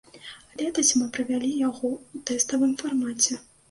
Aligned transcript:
Летась 0.61 0.93
мы 1.01 1.05
правялі 1.19 1.53
яго 1.69 1.87
ў 1.93 2.17
тэставым 2.33 2.77
фармаце. 2.85 3.45